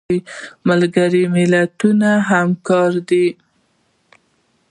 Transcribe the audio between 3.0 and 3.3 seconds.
دي